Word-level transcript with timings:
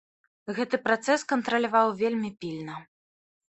Гэты 0.59 0.79
працэс 0.87 1.27
кантраляваў 1.35 1.95
вельмі 2.01 2.35
пільна. 2.41 2.83